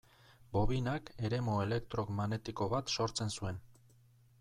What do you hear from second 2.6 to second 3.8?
bat sortzen zuen.